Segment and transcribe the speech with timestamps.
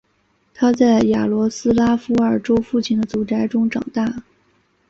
[0.55, 4.23] 他在雅罗斯拉夫尔州父亲的祖宅中长大。